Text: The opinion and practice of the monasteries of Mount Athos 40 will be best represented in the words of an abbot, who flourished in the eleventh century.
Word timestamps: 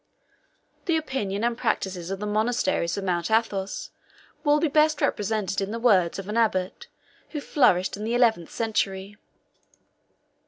The 0.85 0.97
opinion 0.97 1.43
and 1.43 1.55
practice 1.55 2.09
of 2.09 2.19
the 2.19 2.25
monasteries 2.25 2.97
of 2.97 3.03
Mount 3.03 3.29
Athos 3.29 3.91
40 4.37 4.43
will 4.43 4.59
be 4.59 4.67
best 4.67 4.99
represented 4.99 5.61
in 5.61 5.69
the 5.69 5.77
words 5.79 6.17
of 6.17 6.27
an 6.27 6.37
abbot, 6.37 6.87
who 7.29 7.39
flourished 7.39 7.95
in 7.97 8.03
the 8.03 8.15
eleventh 8.15 8.49
century. 8.49 9.17